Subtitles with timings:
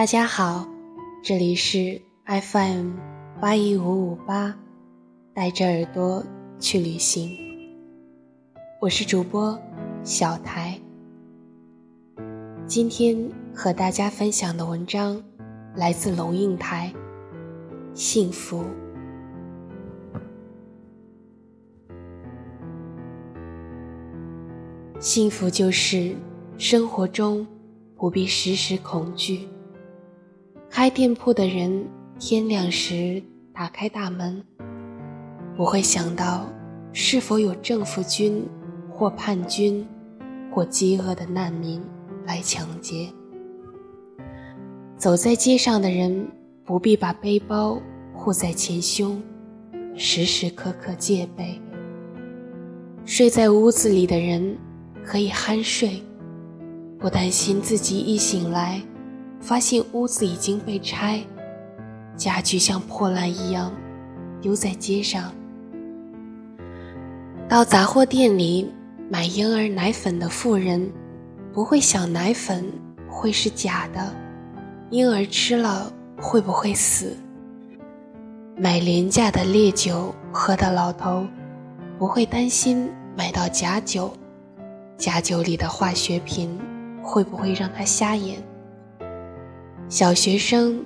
[0.00, 0.66] 大家好，
[1.22, 2.92] 这里是 FM
[3.38, 4.56] 八一五五八，
[5.34, 6.24] 带着耳朵
[6.58, 7.36] 去旅行。
[8.80, 9.60] 我是主播
[10.02, 10.80] 小台。
[12.66, 15.22] 今天和大家分享的文章
[15.76, 16.90] 来自龙应台，
[17.92, 18.64] 《幸福》。
[24.98, 26.16] 幸福就是
[26.56, 27.46] 生活中
[27.96, 29.46] 不必时时恐惧。
[30.70, 31.84] 开店铺的人
[32.18, 34.42] 天亮时打开大门，
[35.56, 36.46] 不会想到
[36.92, 38.46] 是否有政府军
[38.88, 39.86] 或叛军
[40.50, 41.82] 或饥饿的难民
[42.24, 43.08] 来抢劫。
[44.96, 46.26] 走在街上的人
[46.64, 47.78] 不必把背包
[48.14, 49.20] 护在前胸，
[49.96, 51.60] 时时刻刻戒备。
[53.04, 54.56] 睡在屋子里的人。
[55.02, 56.02] 可以酣睡，
[56.98, 58.80] 不担心自己一醒来，
[59.40, 61.22] 发现屋子已经被拆，
[62.16, 63.72] 家具像破烂一样
[64.40, 65.32] 丢在街上。
[67.48, 68.70] 到杂货店里
[69.08, 70.88] 买婴儿奶粉的妇人，
[71.52, 72.64] 不会想奶粉
[73.08, 74.14] 会是假的，
[74.90, 77.16] 婴儿吃了会不会死？
[78.56, 81.26] 买廉价的烈酒喝的老头，
[81.98, 84.12] 不会担心买到假酒。
[84.98, 86.60] 假酒里的化学品
[87.02, 88.36] 会不会让他瞎眼？
[89.90, 90.80] 小学生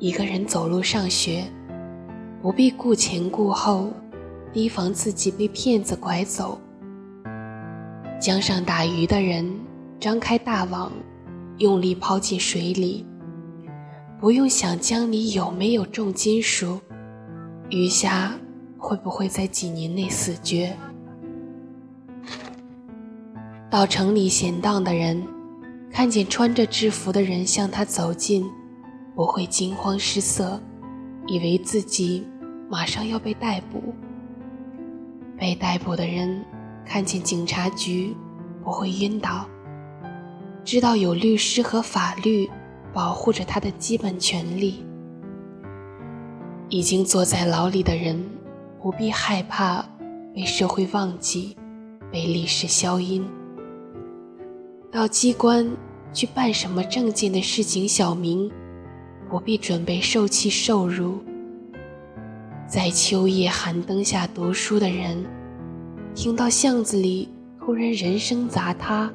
[0.00, 1.44] 一个人走路上学，
[2.42, 3.92] 不必顾前顾后，
[4.52, 6.60] 提防自己被骗子拐走。
[8.20, 9.48] 江上打鱼的人
[10.00, 10.90] 张开大网，
[11.58, 13.06] 用力抛进水里，
[14.18, 16.80] 不用想江里有没有重金属，
[17.70, 18.36] 鱼虾
[18.76, 20.76] 会不会在几年内死绝。
[23.70, 25.22] 到城里闲荡的人，
[25.90, 28.48] 看见穿着制服的人向他走近，
[29.14, 30.60] 不会惊慌失色，
[31.26, 32.26] 以为自己
[32.68, 33.82] 马上要被逮捕。
[35.36, 36.44] 被逮捕的人
[36.84, 38.14] 看见警察局，
[38.62, 39.46] 不会晕倒，
[40.64, 42.48] 知道有律师和法律
[42.92, 44.84] 保护着他的基本权利。
[46.68, 48.22] 已经坐在牢里的人，
[48.82, 49.84] 不必害怕
[50.34, 51.56] 被社会忘记，
[52.12, 53.26] 被历史消音。
[54.90, 55.70] 到机关
[56.14, 58.50] 去办什么证件的市井小民，
[59.28, 61.18] 不必准备受气受辱。
[62.66, 65.26] 在秋夜寒灯下读书的人，
[66.14, 67.28] 听到巷子里
[67.58, 69.12] 突然人声杂沓，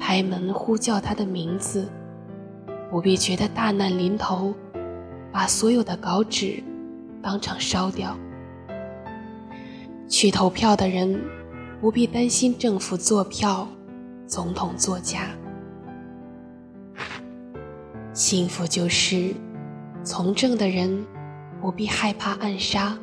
[0.00, 1.88] 拍门呼叫他的名字，
[2.90, 4.52] 不必觉得大难临头，
[5.30, 6.60] 把所有的稿纸
[7.22, 8.18] 当场烧掉。
[10.08, 11.22] 去投票的人，
[11.80, 13.68] 不必担心政府做票。
[14.34, 15.28] 总统作家，
[18.12, 19.32] 幸福就是
[20.02, 21.06] 从政的人
[21.60, 22.98] 不必害怕暗杀，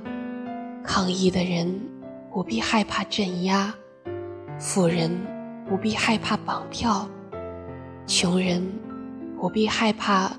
[0.84, 1.74] 抗议的人
[2.30, 3.74] 不必害怕镇压，
[4.60, 5.10] 富人
[5.70, 7.08] 不必害怕绑票，
[8.06, 8.62] 穷人
[9.40, 10.30] 不必害怕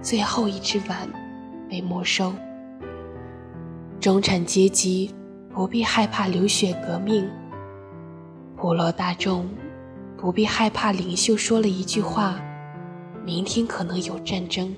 [0.00, 0.98] 最后一只碗
[1.68, 2.32] 被没收，
[3.98, 5.12] 中产阶级
[5.52, 7.28] 不必害怕流血革命，
[8.56, 9.44] 普罗大众。
[10.20, 12.40] 不必害怕，领袖说了一句话
[13.24, 14.74] ：“明天可能有战争。”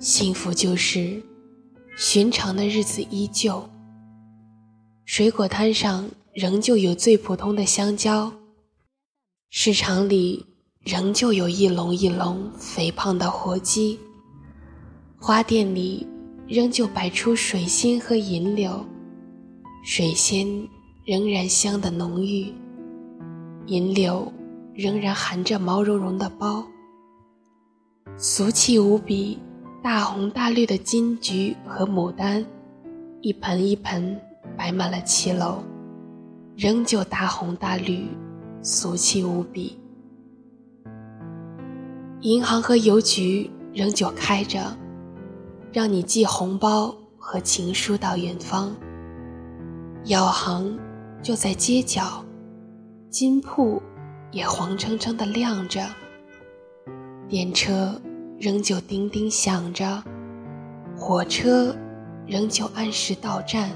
[0.00, 1.22] 幸福就是
[1.96, 3.62] 寻常的日子依旧，
[5.04, 8.32] 水果摊上仍旧有最普通的香蕉，
[9.50, 10.44] 市场里
[10.80, 14.00] 仍旧有一笼一笼肥胖的活鸡，
[15.16, 16.04] 花店里
[16.48, 18.84] 仍旧摆出水仙和银柳，
[19.84, 20.46] 水仙。
[21.06, 22.52] 仍然香的浓郁，
[23.66, 24.30] 银柳
[24.74, 26.62] 仍然含着毛茸茸的苞，
[28.18, 29.38] 俗气无比、
[29.82, 32.44] 大红大绿的金桔和牡丹，
[33.22, 34.20] 一盆一盆
[34.58, 35.64] 摆满了七楼，
[36.54, 38.06] 仍旧大红大绿，
[38.60, 39.78] 俗气无比。
[42.20, 44.76] 银行和邮局仍旧开着，
[45.72, 48.70] 让你寄红包和情书到远方。
[50.04, 50.78] 药行。
[51.22, 52.24] 就在街角，
[53.10, 53.82] 金铺
[54.32, 55.86] 也黄澄澄的亮着。
[57.28, 58.00] 电车
[58.38, 60.02] 仍旧叮叮响着，
[60.96, 61.76] 火车
[62.26, 63.70] 仍旧按时到站，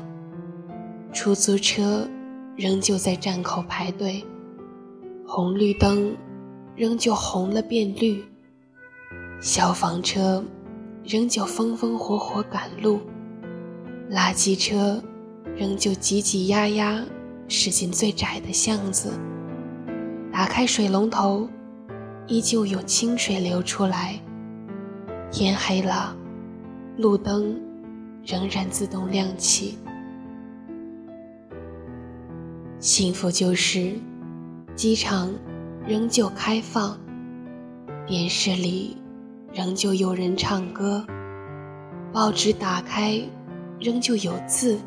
[1.12, 2.08] 出租车
[2.56, 4.24] 仍旧在站口排队，
[5.26, 6.16] 红绿灯
[6.74, 8.24] 仍旧红了变绿，
[9.38, 10.42] 消防车
[11.04, 13.00] 仍旧风风火火赶路，
[14.10, 15.02] 垃圾车
[15.54, 17.04] 仍旧挤挤压压。
[17.48, 19.12] 驶进最窄的巷子，
[20.32, 21.48] 打开水龙头，
[22.26, 24.18] 依旧有清水流出来。
[25.30, 26.16] 天黑了，
[26.96, 27.60] 路灯
[28.24, 29.78] 仍然自动亮起。
[32.78, 33.92] 幸福就是，
[34.76, 35.32] 机场
[35.86, 36.98] 仍旧开放，
[38.06, 38.96] 电视里
[39.52, 41.04] 仍旧有人唱歌，
[42.12, 43.20] 报纸打开
[43.80, 44.78] 仍旧有字，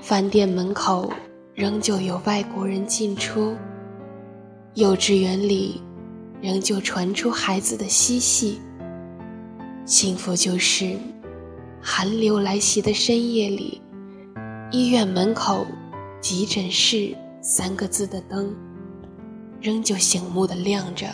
[0.00, 1.12] 饭店门口
[1.54, 3.56] 仍旧有外国人进出。
[4.74, 5.80] 幼稚园里，
[6.42, 8.60] 仍旧传出孩子的嬉戏。
[9.84, 10.98] 幸福就是，
[11.80, 13.80] 寒流来袭的深夜里，
[14.72, 15.64] 医院门口
[16.20, 18.52] “急诊室”三个字的灯，
[19.60, 21.06] 仍旧醒目的亮着。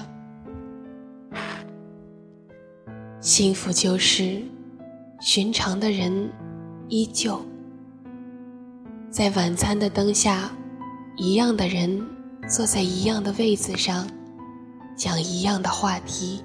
[3.21, 4.41] 幸福就是，
[5.21, 6.33] 寻常的人
[6.89, 7.45] 依旧
[9.11, 10.49] 在晚餐的灯下，
[11.17, 12.01] 一样的人。
[12.49, 14.09] 坐在一样的位子上，
[14.97, 16.43] 讲一样的话题。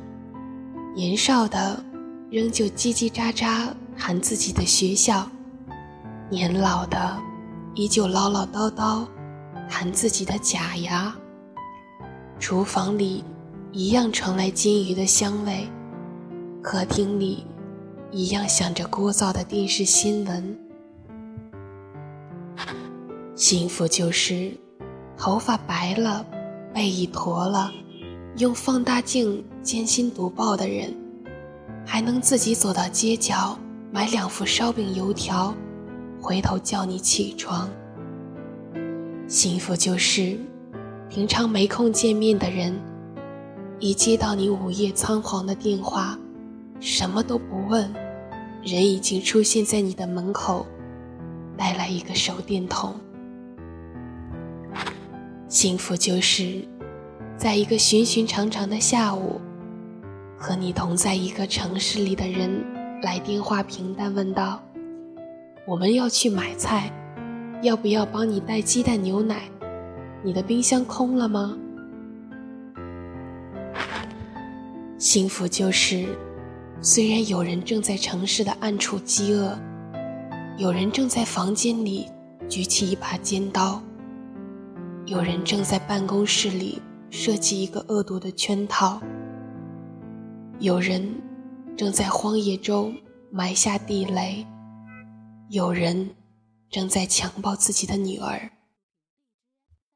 [0.94, 1.84] 年少的
[2.30, 5.28] 仍旧叽叽喳喳谈自己的学校，
[6.30, 7.18] 年老的
[7.74, 9.08] 依旧唠唠叨叨
[9.68, 11.16] 谈自己的假牙。
[12.40, 13.24] 厨房里
[13.72, 15.68] 一样传来金鱼的香味，
[16.62, 17.48] 客厅里
[18.12, 20.65] 一样响着聒噪的电视新闻。
[23.36, 24.52] 幸福就是。
[25.18, 26.26] 头发白了，
[26.74, 27.72] 背已驼了，
[28.38, 30.94] 用放大镜艰辛读报的人，
[31.86, 33.58] 还能自己走到街角
[33.94, 35.56] 买两副烧饼油条，
[36.22, 37.70] 回头叫你起床。
[39.26, 40.38] 幸福就是，
[41.10, 42.78] 平常没空见面的人，
[43.80, 46.20] 一接到你午夜仓皇的电话，
[46.82, 47.90] 什么都不问，
[48.64, 50.66] 人已经出现在你的门口，
[51.56, 52.94] 带来一个手电筒。
[55.56, 56.68] 幸福就是，
[57.38, 59.40] 在一个寻寻常常的下午，
[60.38, 62.62] 和你同在一个城市里的人
[63.02, 64.62] 来电话平淡问道
[65.66, 66.92] ：“我们要去买菜，
[67.62, 69.44] 要不要帮你带鸡蛋牛奶？
[70.26, 71.58] 你的冰箱空了吗？”
[75.00, 76.06] 幸福就是，
[76.82, 79.58] 虽然有人正在城市的暗处饥饿，
[80.58, 82.08] 有人正在房间里
[82.50, 83.82] 举起一把尖刀。
[85.08, 86.82] 有人正在办公室里
[87.12, 89.00] 设计一个恶毒的圈套，
[90.58, 91.08] 有人
[91.78, 92.96] 正在荒野中
[93.30, 94.44] 埋下地雷，
[95.50, 96.10] 有人
[96.72, 98.50] 正在强暴自己的女儿。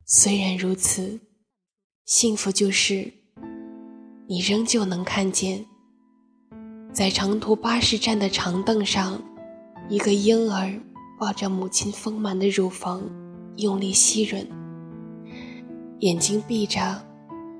[0.05, 1.19] 虽然如此，
[2.05, 3.11] 幸福就是
[4.27, 5.65] 你仍旧能看见，
[6.93, 9.19] 在长途巴士站的长凳上，
[9.89, 10.79] 一个婴儿
[11.19, 13.01] 抱着母亲丰满的乳房，
[13.57, 14.45] 用力吸吮。
[15.99, 16.79] 眼睛闭着，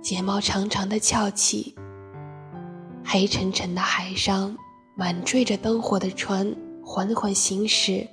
[0.01, 1.75] 睫毛长长的翘起。
[3.03, 4.55] 黑沉沉的海上，
[4.95, 8.07] 满缀着灯火的船缓缓行驶。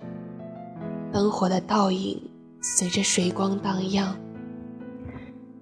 [1.13, 2.21] 灯火的倒影
[2.61, 4.19] 随着水光荡漾。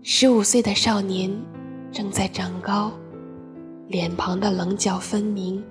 [0.03, 1.31] 十五岁的少年
[1.93, 2.91] 正在长高，
[3.89, 5.63] 脸庞的棱角分明，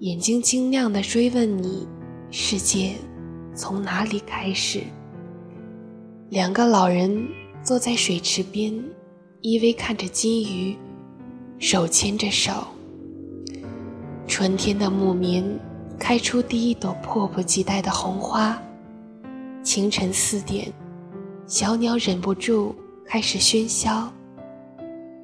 [0.00, 1.86] 眼睛晶亮的追问你：
[2.32, 2.94] 世界
[3.54, 4.82] 从哪里开始？
[6.30, 7.24] 两个老人。
[7.66, 8.72] 坐在水池边，
[9.40, 10.76] 依偎看着金鱼，
[11.58, 12.52] 手牵着手。
[14.28, 15.44] 春天的木棉
[15.98, 18.56] 开出第一朵迫不及待的红花。
[19.64, 20.72] 清晨四点，
[21.48, 22.72] 小鸟忍不住
[23.04, 24.12] 开始喧嚣。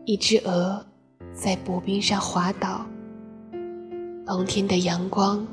[0.04, 0.84] 一只鹅
[1.32, 2.84] 在薄冰上滑倒。
[4.26, 5.46] 冬天的阳光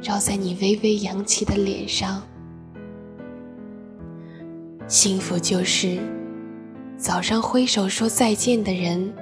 [0.00, 2.20] 照在你微微扬起的脸上。
[4.88, 6.00] 幸福就是。
[7.02, 9.12] 早上挥手说再见的人，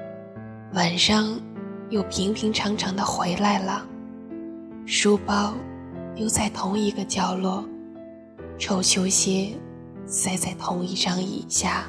[0.74, 1.40] 晚上
[1.88, 3.86] 又平平常常的回来了。
[4.84, 5.54] 书包
[6.14, 7.64] 丢在同一个角落，
[8.58, 9.54] 臭球鞋
[10.04, 11.86] 塞在同一张椅下。